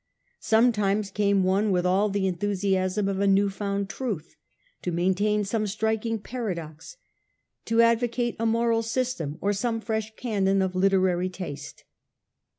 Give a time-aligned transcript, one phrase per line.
[0.39, 4.35] Sometimes came one with all the enthusiasm of a new found truth,
[4.81, 6.97] to maintain some striking paradox,
[7.65, 11.83] to advocate a moral system, or some fresh canon of literary taste.